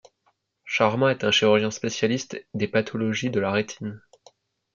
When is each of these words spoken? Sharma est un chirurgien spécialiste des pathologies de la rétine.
Sharma 0.67 1.11
est 1.11 1.23
un 1.23 1.29
chirurgien 1.29 1.69
spécialiste 1.69 2.43
des 2.55 2.67
pathologies 2.67 3.29
de 3.29 3.39
la 3.39 3.51
rétine. 3.51 4.01